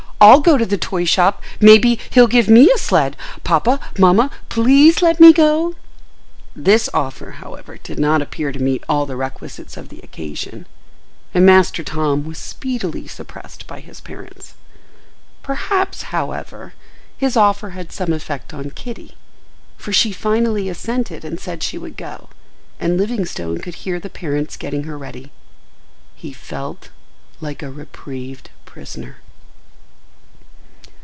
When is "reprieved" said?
27.71-28.51